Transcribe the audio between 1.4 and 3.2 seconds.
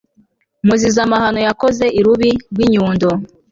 yakoze i rubi rw'i nyundo